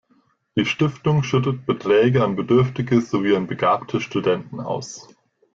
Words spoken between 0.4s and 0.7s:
Die